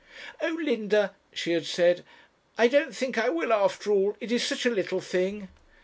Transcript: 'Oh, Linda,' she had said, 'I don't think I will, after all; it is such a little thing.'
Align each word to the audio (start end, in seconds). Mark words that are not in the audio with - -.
'Oh, 0.41 0.57
Linda,' 0.59 1.13
she 1.31 1.51
had 1.51 1.67
said, 1.67 2.03
'I 2.57 2.67
don't 2.69 2.95
think 2.95 3.19
I 3.19 3.29
will, 3.29 3.53
after 3.53 3.91
all; 3.91 4.17
it 4.19 4.31
is 4.31 4.43
such 4.43 4.65
a 4.65 4.71
little 4.71 4.99
thing.' 4.99 5.47